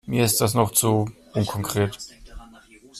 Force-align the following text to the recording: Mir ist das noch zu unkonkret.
Mir 0.07 0.25
ist 0.25 0.41
das 0.41 0.55
noch 0.55 0.71
zu 0.71 1.11
unkonkret. 1.33 1.95